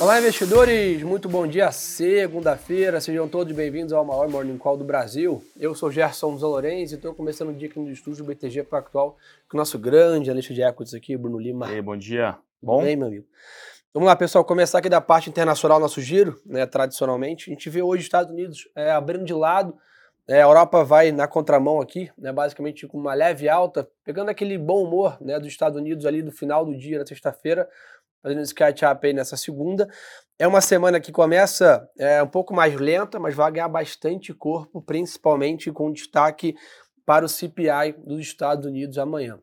[0.00, 1.02] Olá, investidores!
[1.02, 3.00] Muito bom dia, segunda-feira.
[3.00, 5.42] Sejam todos bem-vindos ao maior Morning Call do Brasil.
[5.58, 9.16] Eu sou Gerson Zalorenz e estou começando o dia aqui no estúdio do BTG Pactual
[9.50, 11.68] com o nosso grande analista de equities aqui, Bruno Lima.
[11.68, 12.38] E aí, bom dia.
[12.62, 12.84] Bom?
[12.84, 13.26] Bem, meu amigo.
[13.92, 17.50] Vamos lá, pessoal, começar aqui da parte internacional, nosso giro, né, tradicionalmente.
[17.50, 19.76] A gente vê hoje os Estados Unidos é, abrindo de lado,
[20.28, 24.58] é, a Europa vai na contramão aqui, né, basicamente com uma leve alta, pegando aquele
[24.58, 27.66] bom humor né, dos Estados Unidos ali do final do dia, na sexta-feira,
[28.22, 29.88] fazendo esse catch-up aí nessa segunda.
[30.38, 34.80] É uma semana que começa é, um pouco mais lenta, mas vai ganhar bastante corpo,
[34.80, 36.54] principalmente com destaque
[37.04, 39.38] para o CPI dos Estados Unidos amanhã.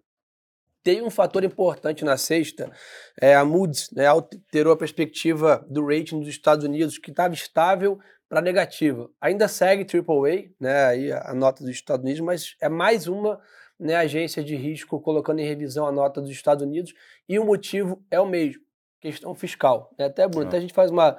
[0.84, 2.72] Tem um fator importante na sexta,
[3.20, 7.98] é, a Moody's né, alterou a perspectiva do rating dos Estados Unidos, que estava estável
[8.30, 9.10] para negativa.
[9.20, 13.42] Ainda segue AAA, né, aí a nota dos Estados Unidos, mas é mais uma
[13.80, 16.94] né, agência de risco colocando em revisão a nota dos Estados Unidos,
[17.28, 18.65] e o motivo é o mesmo
[19.12, 19.94] questão fiscal.
[19.98, 20.06] Né?
[20.06, 21.18] Até, Bruno, até a gente faz uma,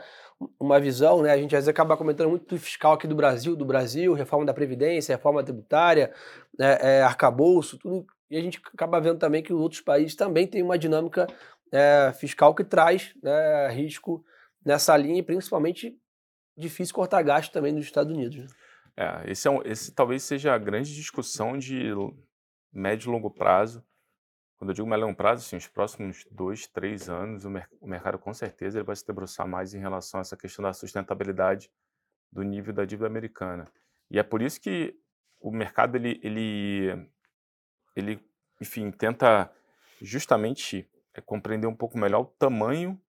[0.59, 1.31] uma visão, né?
[1.31, 4.45] A gente às vezes acaba comentando muito do fiscal aqui do Brasil, do Brasil, reforma
[4.45, 6.13] da Previdência, reforma tributária,
[6.59, 8.07] é, é, arcabouço, tudo.
[8.29, 11.27] E a gente acaba vendo também que os outros países também têm uma dinâmica
[11.71, 14.25] é, fiscal que traz né, risco
[14.65, 15.97] nessa linha, e principalmente
[16.57, 18.39] difícil cortar gasto também nos Estados Unidos.
[18.39, 18.47] Né?
[18.97, 21.93] É, esse, é um, esse talvez seja a grande discussão de
[22.73, 23.85] médio e longo prazo
[24.57, 28.19] quando eu digo melhor prazo, assim, os próximos dois, três anos, o, mer o, mercado
[28.19, 31.71] com certeza ele vai se debruçar mais em relação a essa questão da sustentabilidade
[32.33, 33.71] do nível da dívida americana.
[34.11, 34.99] E é por isso que
[35.41, 37.09] o mercado, ele, ele,
[37.95, 38.21] ele
[38.61, 39.51] enfim, tenta
[40.01, 43.01] justamente é, compreender um pouco melhor o tamanho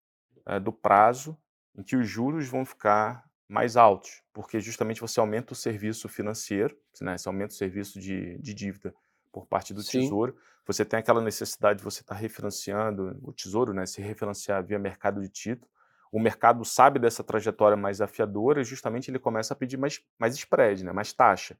[0.45, 1.37] é, do prazo
[1.75, 6.77] em que os juros vão ficar mais altos, porque justamente você aumenta o serviço financeiro,
[6.99, 8.93] né, você aumenta o serviço de, de dívida
[9.31, 10.01] por parte do Sim.
[10.01, 10.35] Tesouro.
[10.65, 14.77] Você tem aquela necessidade de você estar tá refinanciando o Tesouro, né, se refinanciar via
[14.77, 15.69] mercado de título.
[16.11, 20.35] O mercado sabe dessa trajetória mais afiadora e justamente ele começa a pedir mais, mais
[20.35, 21.57] spread, né, mais taxa.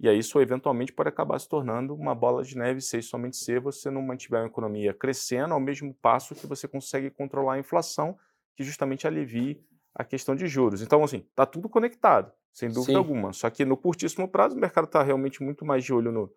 [0.00, 3.58] E aí isso eventualmente pode acabar se tornando uma bola de neve se somente se
[3.58, 8.16] você não mantiver a economia crescendo ao mesmo passo que você consegue controlar a inflação,
[8.54, 9.60] que justamente alivie
[9.92, 10.82] a questão de juros.
[10.82, 12.96] Então, assim, está tudo conectado, sem dúvida Sim.
[12.98, 13.32] alguma.
[13.32, 16.32] Só que no curtíssimo prazo o mercado está realmente muito mais de olho no,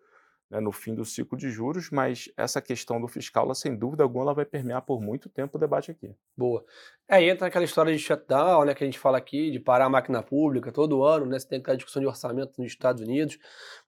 [0.52, 4.02] né, no fim do ciclo de juros, mas essa questão do fiscal, ela, sem dúvida
[4.02, 6.14] alguma, ela vai permear por muito tempo o debate aqui.
[6.36, 6.62] Boa.
[7.08, 9.88] É, entra aquela história de shutdown, né, que a gente fala aqui, de parar a
[9.88, 13.38] máquina pública todo ano, né, você tem aquela discussão de orçamento nos Estados Unidos.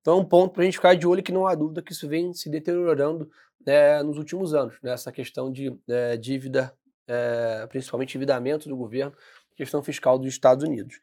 [0.00, 1.92] Então é um ponto para a gente ficar de olho que não há dúvida que
[1.92, 3.28] isso vem se deteriorando
[3.66, 6.74] né, nos últimos anos, né, essa questão de é, dívida,
[7.06, 9.12] é, principalmente endividamento do governo,
[9.54, 10.98] questão fiscal dos Estados Unidos.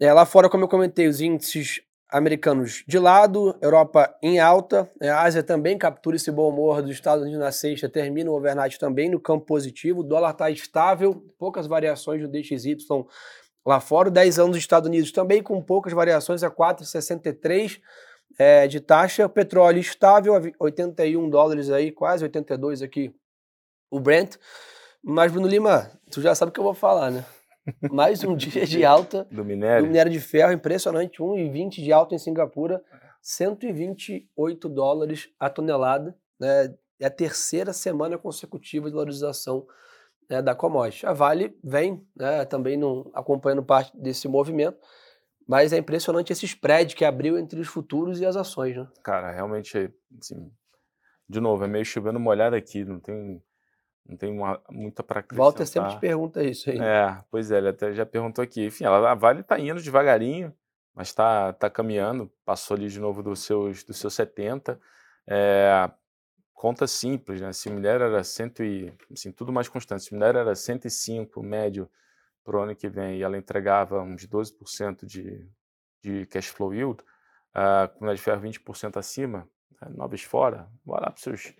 [0.00, 1.80] É, lá fora, como eu comentei, os índices
[2.12, 6.90] americanos de lado, Europa em alta, né, a Ásia também captura esse bom humor dos
[6.90, 11.24] Estados Unidos na sexta, termina o overnight também no campo positivo, o dólar está estável,
[11.38, 12.76] poucas variações no DXY
[13.64, 17.80] lá fora, 10 anos dos Estados Unidos também com poucas variações a 4,63
[18.38, 23.14] é, de taxa, petróleo estável a 81 dólares aí, quase 82 aqui
[23.90, 24.36] o Brent,
[25.02, 27.24] mas Bruno Lima, tu já sabe o que eu vou falar, né?
[27.90, 29.84] Mais um dia de alta do minério.
[29.84, 32.82] do minério de ferro, impressionante, 1,20 de alta em Singapura,
[33.20, 36.74] 128 dólares a tonelada, né?
[37.00, 39.66] É a terceira semana consecutiva de valorização
[40.30, 41.04] né, da commodity.
[41.04, 44.78] A Vale vem né, também no, acompanhando parte desse movimento,
[45.46, 48.76] mas é impressionante esse spread que abriu entre os futuros e as ações.
[48.76, 48.86] Né?
[49.02, 50.48] Cara, realmente, assim,
[51.28, 53.42] de novo, é meio chovendo molhado aqui, não tem
[54.06, 55.24] não tem uma, muita para.
[55.32, 56.78] Walter sempre te pergunta isso aí.
[56.78, 58.66] É, pois é, ele até já perguntou aqui.
[58.66, 60.52] Enfim, a Vale está indo devagarinho,
[60.94, 62.30] mas está tá caminhando.
[62.44, 64.78] Passou ali de novo dos seus, dos seus 70.
[65.26, 65.90] É,
[66.52, 67.52] conta simples, né?
[67.52, 70.04] Se mulher era 100 e, assim, tudo mais constante.
[70.04, 71.88] Se mulher era 105 médio
[72.44, 75.48] para o ano que vem e ela entregava uns 12% de,
[76.02, 77.02] de cash flow yield,
[77.54, 79.48] a de ferro 20% acima,
[79.80, 81.54] né, novos fora, bora para os seus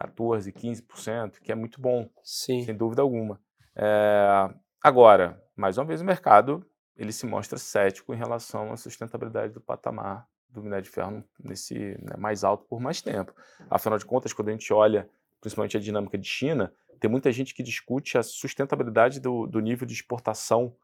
[0.00, 2.64] 14%, 15%, que é muito bom, Sim.
[2.64, 3.40] sem dúvida alguma.
[3.76, 4.50] É,
[4.82, 6.64] agora, mais uma vez, o mercado
[6.96, 11.74] ele se mostra cético em relação à sustentabilidade do patamar do minério de ferro nesse
[11.74, 13.34] né, mais alto por mais tempo.
[13.68, 15.08] Afinal de contas, quando a gente olha
[15.40, 19.86] principalmente a dinâmica de China, tem muita gente que discute a sustentabilidade do, do nível
[19.86, 20.74] de exportação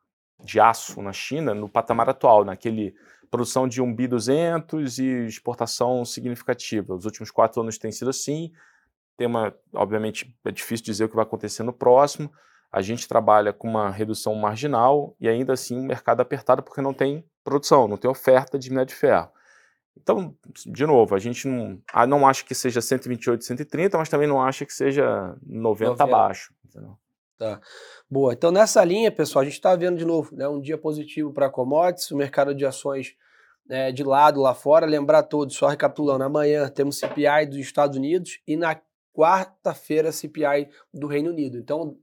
[0.45, 2.95] de aço na China no patamar atual, naquele
[3.31, 6.95] produção de 1 bi 200 e exportação significativa.
[6.95, 8.53] Os últimos quatro anos tem sido assim,
[9.21, 12.33] tem uma, obviamente, é difícil dizer o que vai acontecer no próximo.
[12.73, 16.95] A gente trabalha com uma redução marginal e ainda assim um mercado apertado porque não
[16.95, 19.29] tem produção, não tem oferta de minério de ferro.
[19.95, 20.35] Então,
[20.65, 24.41] de novo, a gente não, ah, não acha que seja 128, 130, mas também não
[24.41, 26.55] acha que seja 90 abaixo.
[26.65, 26.97] Entendeu?
[27.37, 27.61] Tá.
[28.09, 28.33] Boa.
[28.33, 31.51] Então, nessa linha, pessoal, a gente está vendo de novo né, um dia positivo para
[31.51, 33.15] commodities, o mercado de ações
[33.67, 34.87] né, de lado lá fora.
[34.87, 38.81] Lembrar todos, só recapitulando, amanhã temos CPI dos Estados Unidos e na
[39.13, 41.59] quarta-feira CPI do Reino Unido.
[41.59, 41.99] Então,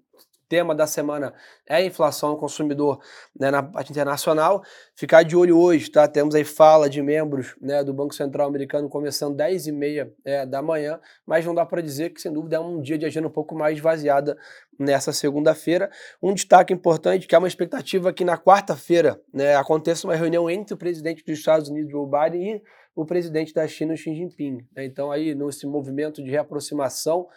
[0.48, 1.34] tema da semana
[1.68, 3.00] é inflação ao consumidor
[3.38, 4.64] né, na parte internacional.
[4.96, 6.08] Ficar de olho hoje, tá?
[6.08, 10.46] Temos aí fala de membros né, do Banco Central americano começando 10 e meia é,
[10.46, 13.28] da manhã, mas não dá para dizer que, sem dúvida, é um dia de agenda
[13.28, 14.38] um pouco mais esvaziada
[14.80, 15.90] nessa segunda-feira.
[16.22, 20.74] Um destaque importante, que é uma expectativa que na quarta-feira né, aconteça uma reunião entre
[20.74, 22.62] o presidente dos Estados Unidos, Joe Biden, e
[22.96, 24.66] o presidente da China, Xi Jinping.
[24.76, 24.86] Né?
[24.86, 27.28] Então, aí, nesse movimento de reaproximação,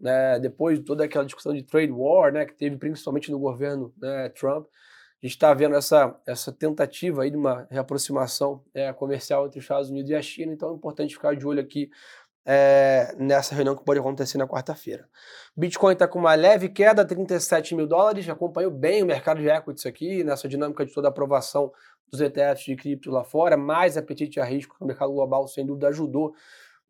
[0.00, 3.92] né, depois de toda aquela discussão de trade war, né, que teve principalmente no governo
[4.00, 4.66] né, Trump,
[5.22, 9.64] a gente está vendo essa, essa tentativa aí de uma reaproximação é, comercial entre os
[9.64, 11.90] Estados Unidos e a China, então é importante ficar de olho aqui
[12.46, 15.06] é, nessa reunião que pode acontecer na quarta-feira.
[15.54, 19.84] Bitcoin está com uma leve queda, 37 mil dólares, acompanhou bem o mercado de equities
[19.84, 21.70] aqui, nessa dinâmica de toda a aprovação
[22.10, 25.88] dos ETFs de cripto lá fora, mais apetite a risco no mercado global, sem dúvida,
[25.88, 26.34] ajudou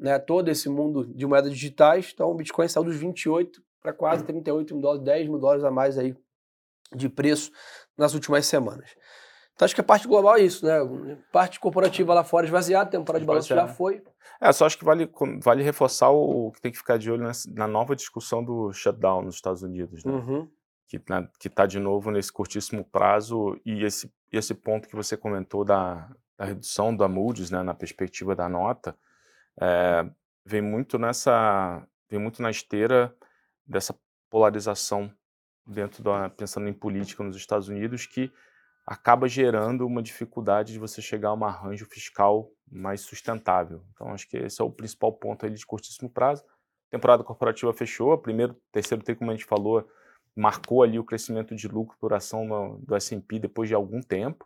[0.01, 2.11] né, todo esse mundo de moedas digitais.
[2.13, 5.71] Então o Bitcoin saiu dos 28 para quase 38 mil dólares, 10 mil dólares a
[5.71, 6.17] mais aí
[6.95, 7.53] de preço
[7.97, 8.91] nas últimas semanas.
[9.55, 10.79] Então acho que a parte global é isso, né?
[11.31, 14.03] Parte corporativa lá fora esvaziada, temporada de balanço já foi.
[14.41, 15.11] É, só acho que vale,
[15.43, 19.23] vale reforçar o que tem que ficar de olho nessa, na nova discussão do shutdown
[19.23, 20.13] nos Estados Unidos, né?
[20.13, 20.49] Uhum.
[20.89, 26.11] Que está de novo nesse curtíssimo prazo e esse, esse ponto que você comentou da,
[26.37, 28.97] da redução da Moody's, né, na perspectiva da nota,
[29.61, 30.11] é,
[30.45, 33.15] vem muito nessa, vem muito na esteira
[33.67, 33.95] dessa
[34.29, 35.13] polarização
[35.67, 38.33] dentro da, pensando em política nos Estados Unidos, que
[38.87, 43.85] acaba gerando uma dificuldade de você chegar a um arranjo fiscal mais sustentável.
[43.93, 46.43] Então, acho que esse é o principal ponto aí de curtíssimo prazo.
[46.89, 49.89] A temporada corporativa fechou, primeiro, terceiro tem como a gente falou,
[50.35, 54.45] marcou ali o crescimento de lucro por ação no, do S&P depois de algum tempo.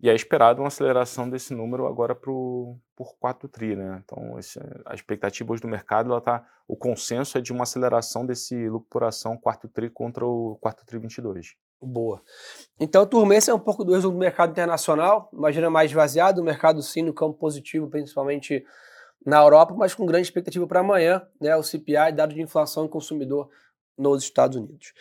[0.00, 4.02] E é esperado uma aceleração desse número agora pro, por 4 tri, né?
[4.04, 8.26] Então, esse, a expectativa hoje do mercado, ela tá, o consenso é de uma aceleração
[8.26, 11.54] desse lucro por ação 4 tri contra o 4 tri 22.
[11.80, 12.22] Boa.
[12.78, 15.28] Então, turma, esse é um pouco do resumo do mercado internacional.
[15.32, 18.64] Imagina mais esvaziado, o mercado sim no campo positivo, principalmente
[19.24, 21.56] na Europa, mas com grande expectativa para amanhã, né?
[21.56, 23.48] O CPI, dado de inflação e consumidor
[23.96, 24.92] nos Estados Unidos.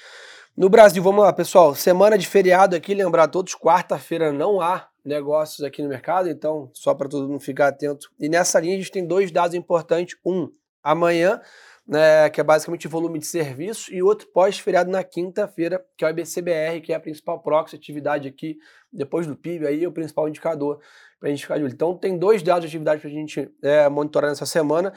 [0.55, 1.73] No Brasil, vamos lá, pessoal.
[1.73, 6.69] Semana de feriado aqui, lembrar a todos, quarta-feira não há negócios aqui no mercado, então
[6.75, 8.11] só para todo mundo ficar atento.
[8.19, 10.15] E nessa linha a gente tem dois dados importantes.
[10.23, 10.51] Um,
[10.83, 11.41] amanhã,
[11.88, 16.11] né, que é basicamente volume de serviços, e outro pós-feriado na quinta-feira, que é o
[16.11, 18.59] IBCBR, que é a principal proxy atividade aqui,
[18.91, 20.79] depois do PIB, aí é o principal indicador
[21.19, 21.73] para a gente ficar de olho.
[21.73, 24.94] Então tem dois dados de atividade para a gente é, monitorar nessa semana.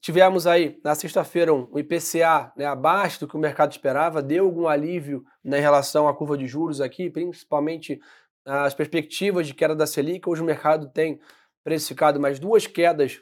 [0.00, 4.66] Tivemos aí na sexta-feira um IPCA né, abaixo do que o mercado esperava, deu algum
[4.66, 8.00] alívio né, em relação à curva de juros aqui, principalmente
[8.44, 10.26] as perspectivas de queda da Selic.
[10.26, 11.20] Hoje o mercado tem
[11.62, 13.20] precificado mais duas quedas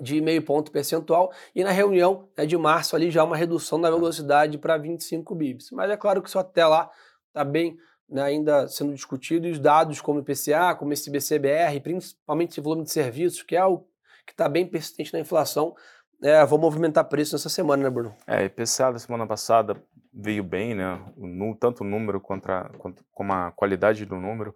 [0.00, 3.88] de meio ponto percentual e na reunião né, de março ali já uma redução da
[3.88, 5.70] velocidade para 25 bips.
[5.70, 6.90] Mas é claro que isso até lá
[7.28, 7.78] está bem
[8.08, 12.82] né, ainda sendo discutido e os dados como IPCA, como esse BCBR, principalmente esse volume
[12.82, 13.86] de serviços, que é o
[14.26, 15.74] que está bem persistente na inflação.
[16.22, 18.14] É, vou movimentar preço nessa semana, né, Bruno?
[18.26, 19.80] É, IPCA da semana passada
[20.12, 21.00] veio bem, né?
[21.16, 24.54] No, tanto o número quanto a, quanto, como a qualidade do número.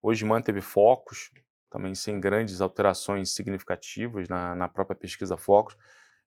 [0.00, 1.30] Hoje manteve focos,
[1.68, 5.76] também sem grandes alterações significativas na, na própria pesquisa focos.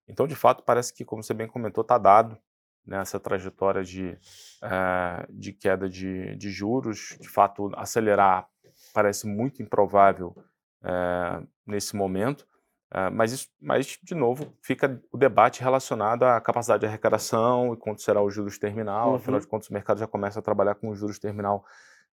[0.07, 2.37] Então, de fato, parece que, como você bem comentou, está dado
[2.85, 4.17] nessa né, trajetória de,
[4.61, 7.17] uh, de queda de, de juros.
[7.19, 8.47] De fato, acelerar
[8.93, 10.35] parece muito improvável
[10.81, 12.45] uh, nesse momento.
[12.93, 17.77] Uh, mas, isso, mas, de novo, fica o debate relacionado à capacidade de arrecadação e
[17.77, 19.09] quanto será o juros terminal.
[19.09, 19.15] Uhum.
[19.15, 21.65] Afinal de contas, o mercado já começa a trabalhar com o juros terminal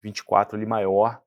[0.02, 1.22] 24 ali maior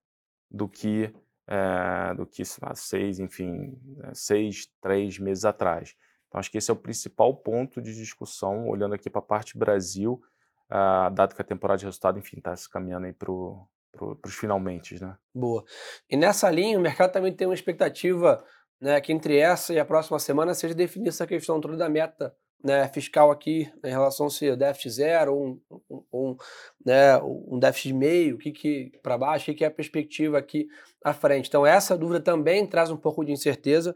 [0.51, 1.13] do que
[1.47, 2.43] é, do que
[2.75, 5.95] seis, enfim, né, seis, três meses atrás.
[6.27, 9.57] Então, acho que esse é o principal ponto de discussão, olhando aqui para a parte
[9.57, 10.21] Brasil,
[10.69, 15.01] uh, dado que a temporada de resultado, enfim, está se caminhando aí para os finalmente,
[15.01, 15.17] né?
[15.33, 15.63] Boa.
[16.09, 18.43] E nessa linha, o mercado também tem uma expectativa
[18.79, 22.35] né, que entre essa e a próxima semana seja definida essa questão toda da meta
[22.63, 26.37] né, fiscal aqui em relação se déficit zero ou um, um, um,
[26.85, 30.37] né, um déficit meio, o que, que para baixo, o que, que é a perspectiva
[30.37, 30.67] aqui
[31.03, 31.47] à frente.
[31.47, 33.95] Então essa dúvida também traz um pouco de incerteza.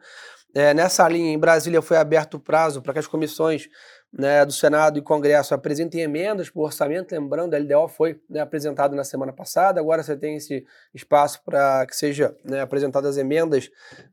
[0.53, 3.69] É, nessa linha, em Brasília foi aberto o prazo para que as comissões
[4.11, 7.13] né, do Senado e Congresso apresentem emendas para o orçamento.
[7.13, 11.85] Lembrando, a LDO foi né, apresentado na semana passada, agora você tem esse espaço para
[11.85, 13.69] que seja né, apresentadas emendas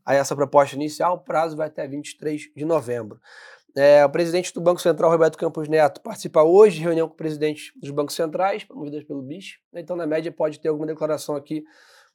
[0.06, 1.16] a essa proposta inicial.
[1.16, 3.20] O prazo vai até 23 de novembro.
[3.76, 7.16] É, o presidente do Banco Central, Roberto Campos Neto, participa hoje de reunião com o
[7.16, 9.58] presidente dos bancos centrais, promovidas pelo BIS.
[9.74, 11.64] Então, na média, pode ter alguma declaração aqui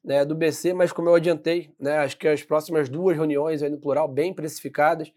[0.03, 3.69] né, do BC, mas como eu adiantei, né, acho que as próximas duas reuniões, aí
[3.69, 5.11] no plural, bem precificadas,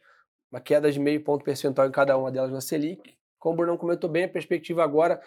[0.50, 3.16] uma queda de meio ponto percentual em cada uma delas na Selic.
[3.38, 5.20] Como o Brunão comentou bem, a perspectiva agora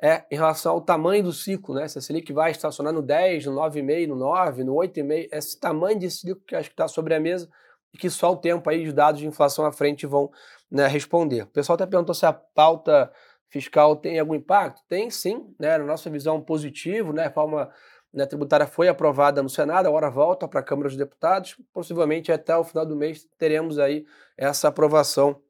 [0.00, 1.88] é em relação ao tamanho do ciclo, né?
[1.88, 5.98] Se a Selic vai estacionar no 10, no 9,5, no 9, no 8,5, esse tamanho
[5.98, 7.48] de ciclo que acho que está sobre a mesa
[7.92, 10.30] e que só o tempo aí, os dados de inflação à frente vão
[10.70, 11.42] né, responder.
[11.42, 13.10] O pessoal até perguntou se a pauta
[13.48, 14.82] fiscal tem algum impacto.
[14.88, 15.78] Tem sim, né?
[15.78, 17.30] Na nossa visão positivo, né?
[17.30, 17.70] Forma
[18.12, 21.56] né, tributária foi aprovada no Senado, agora volta para a Câmara dos Deputados.
[21.72, 25.40] Possivelmente até o final do mês teremos aí essa aprovação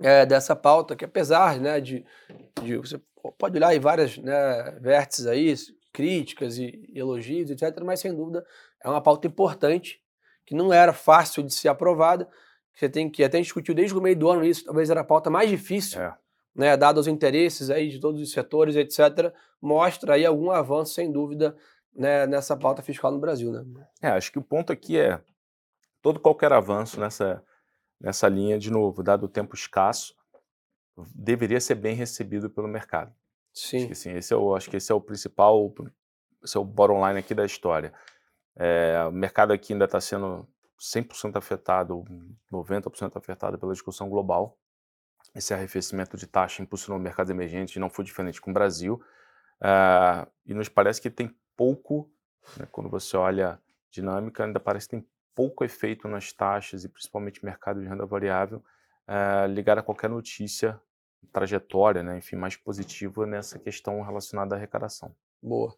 [0.00, 2.04] é, dessa pauta, que apesar né, de,
[2.62, 3.00] de, Você
[3.38, 5.54] pode olhar aí várias né, vértices aí,
[5.92, 8.44] críticas e elogios, etc., mas sem dúvida
[8.82, 10.00] é uma pauta importante,
[10.44, 12.28] que não era fácil de ser aprovada.
[12.74, 15.30] Você tem que até discutiu desde o meio do ano isso, talvez era a pauta
[15.30, 16.02] mais difícil.
[16.02, 16.14] É.
[16.54, 21.10] Né, dado os interesses aí de todos os setores, etc., mostra aí algum avanço, sem
[21.10, 21.56] dúvida,
[21.94, 23.52] né, nessa pauta fiscal no Brasil.
[23.52, 23.86] Né?
[24.02, 25.20] É, acho que o ponto aqui é
[26.02, 27.42] todo qualquer avanço nessa,
[28.00, 30.14] nessa linha, de novo, dado o tempo escasso,
[31.14, 33.14] deveria ser bem recebido pelo mercado.
[33.52, 33.78] Sim.
[33.78, 35.72] Acho que, assim, esse é o, acho que esse é o principal,
[36.42, 37.92] esse é o bottom line aqui da história.
[38.56, 40.46] É, o mercado aqui ainda está sendo
[40.78, 42.04] 100% afetado,
[42.52, 44.58] 90% afetado pela discussão global.
[45.34, 49.02] Esse arrefecimento de taxa impulsionou o mercado emergente, não foi diferente com o Brasil.
[49.60, 52.10] Uh, e nos parece que tem pouco,
[52.58, 57.44] né, quando você olha dinâmica, ainda parece que tem pouco efeito nas taxas e principalmente
[57.44, 58.62] mercado de renda variável
[59.08, 60.80] uh, ligado a qualquer notícia,
[61.32, 65.14] trajetória, né, enfim, mais positiva nessa questão relacionada à arrecadação.
[65.42, 65.74] Boa.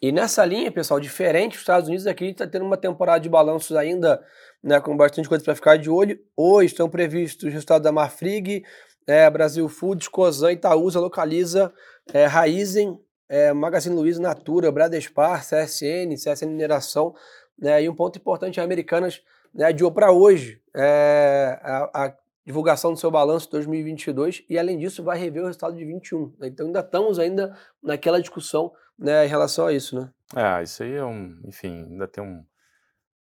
[0.00, 3.76] E nessa linha, pessoal, diferente dos Estados Unidos, aqui está tendo uma temporada de balanços
[3.76, 4.24] ainda,
[4.62, 6.18] né, com bastante coisa para ficar de olho.
[6.36, 8.64] Hoje estão previstos os resultados da Marfrig,
[9.06, 11.72] é, Brasil Foods, Cosan, Itaúsa, Localiza,
[12.12, 17.14] é, Raizen, é, Magazine Luiza, Natura, Bradespar, CSN, CSN Mineração,
[17.58, 19.22] né, e um ponto importante, a Americanas
[19.54, 25.04] né, adiou para hoje é, a, a, divulgação do seu balanço 2022 e, além disso,
[25.04, 26.34] vai rever o resultado de 21.
[26.38, 30.10] Né, então, ainda estamos ainda naquela discussão né, em relação a isso, né?
[30.34, 32.44] É, isso aí é um, enfim, ainda tem um,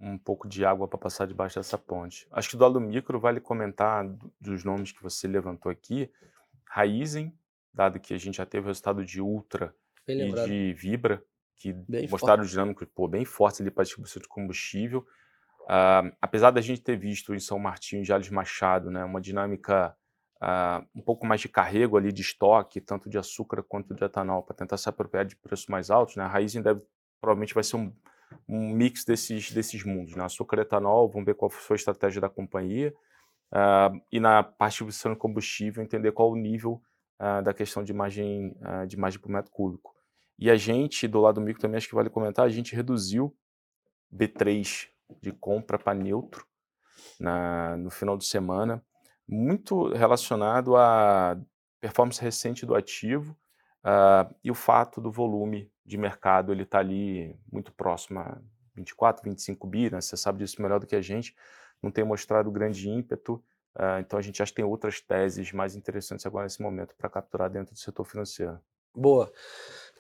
[0.01, 2.27] um pouco de água para passar debaixo dessa ponte.
[2.31, 4.05] Acho que do lado micro vale comentar
[4.41, 6.11] dos nomes que você levantou aqui,
[6.65, 7.33] Raizen,
[7.79, 9.73] dado que a gente já teve o resultado de Ultra
[10.07, 11.23] e de Vibra,
[11.55, 12.51] que bem mostraram forte.
[12.51, 15.07] dinâmicos pô, bem fortes ali para distribuição de combustível.
[15.63, 19.95] Uh, apesar da gente ter visto em São Martinho e Jales Machado né, uma dinâmica
[20.43, 24.43] uh, um pouco mais de carrego ali de estoque, tanto de açúcar quanto de etanol,
[24.43, 26.83] para tentar se apropriar de preços mais altos, né, a Raizen deve,
[27.21, 27.93] provavelmente vai ser um,
[28.49, 30.17] um mix desses, desses mundos.
[30.17, 32.93] Né, açúcar e etanol, vamos ver qual foi a estratégia da companhia.
[33.53, 36.83] Uh, e na parte de distribuição de combustível, entender qual o nível
[37.21, 39.95] uh, da questão de margem, uh, de margem por metro cúbico.
[40.39, 43.37] E a gente, do lado micro também, acho que vale comentar, a gente reduziu
[44.15, 44.89] B3
[45.21, 46.47] de compra para neutro
[47.19, 48.85] na, no final de semana,
[49.27, 51.39] muito relacionado à
[51.81, 53.37] performance recente do ativo
[53.85, 58.39] uh, e o fato do volume de mercado ele está ali muito próximo a
[58.75, 60.01] 24, 25 bi, né?
[60.01, 61.35] você sabe disso melhor do que a gente,
[61.83, 63.43] não tem mostrado grande ímpeto,
[63.79, 67.09] Uh, então a gente acha que tem outras teses mais interessantes agora nesse momento para
[67.09, 68.59] capturar dentro do setor financeiro.
[68.95, 69.31] Boa.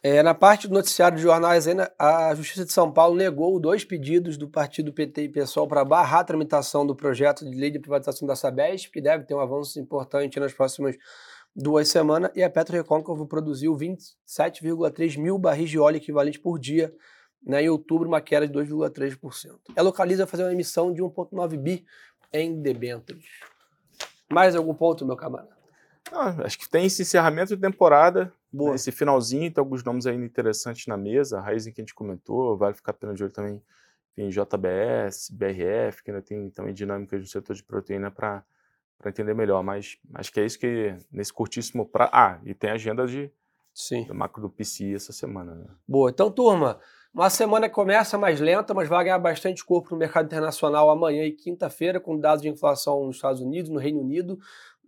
[0.02, 1.66] É, na parte do noticiário de jornais,
[1.98, 6.20] a Justiça de São Paulo negou dois pedidos do partido PT e PSOL para barrar
[6.20, 9.78] a tramitação do projeto de lei de privatização da Sabesp, que deve ter um avanço
[9.78, 10.96] importante nas próximas
[11.54, 16.94] duas semanas, e a Petro Recôncavo produziu 27,3 mil barris de óleo equivalente por dia
[17.44, 19.58] né, em outubro, uma queda de 2,3%.
[19.74, 21.84] Ela localiza fazer uma emissão de 1,9 bi
[22.32, 23.24] em debêntures.
[24.30, 25.56] Mais algum ponto, meu camarada?
[26.12, 28.70] Ah, acho que tem esse encerramento de temporada, Boa.
[28.70, 31.94] Né, esse finalzinho, tem alguns nomes ainda interessantes na mesa, a Raizen que a gente
[31.94, 33.62] comentou, vale ficar pena de olho também
[34.16, 38.44] em JBS, BRF, que ainda tem também dinâmicas no setor de proteína para
[39.06, 42.10] entender melhor, mas acho que é isso que nesse curtíssimo pra...
[42.12, 43.30] Ah, e tem agenda de
[43.78, 44.02] Sim.
[44.02, 45.54] do macro do PCI essa semana.
[45.54, 45.66] Né?
[45.86, 46.80] Boa, então turma,
[47.14, 51.22] uma semana que começa mais lenta, mas vai ganhar bastante corpo no mercado internacional amanhã
[51.22, 54.36] e quinta-feira, com dados de inflação nos Estados Unidos, no Reino Unido,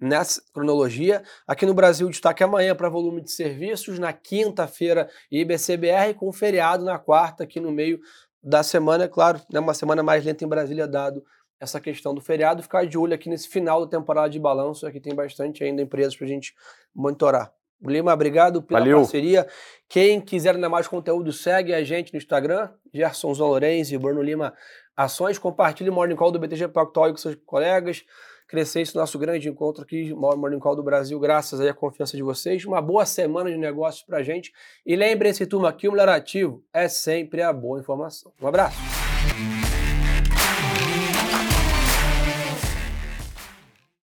[0.00, 1.22] nessa cronologia.
[1.46, 6.98] Aqui no Brasil, destaque amanhã para volume de serviços, na quinta-feira, IBCBR, com feriado na
[6.98, 8.00] quarta, aqui no meio
[8.42, 11.24] da semana, é claro, né, uma semana mais lenta em Brasília, dado
[11.60, 12.60] essa questão do feriado.
[12.60, 16.16] Ficar de olho aqui nesse final da temporada de balanço, aqui tem bastante ainda empresas
[16.16, 16.56] para a gente
[16.92, 17.52] monitorar.
[17.82, 18.98] Lima, obrigado pela Valeu.
[18.98, 19.46] parceria.
[19.88, 24.22] Quem quiser ainda mais conteúdo, segue a gente no Instagram, Gerson Zon Lourenço e Bruno
[24.22, 24.52] Lima
[24.96, 25.38] Ações.
[25.38, 28.04] Compartilhe o Morning Call do BTG Pactual com seus colegas.
[28.46, 32.64] crescer esse nosso grande encontro aqui, Morning Call do Brasil, graças à confiança de vocês.
[32.64, 34.52] Uma boa semana de negócios pra gente.
[34.84, 38.32] E lembrem-se, turma, que o melhor ativo é sempre a boa informação.
[38.42, 38.99] Um abraço.